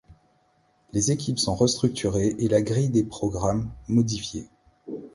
Les 0.93 1.11
équipes 1.11 1.37
sont 1.37 1.53
restructurées 1.53 2.35
et 2.39 2.47
la 2.47 2.63
grille 2.63 2.89
des 2.89 3.03
programmes, 3.03 3.69
modifiée. 3.87 4.49